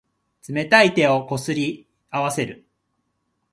[0.49, 2.65] 冷たい手をこすり合わせる。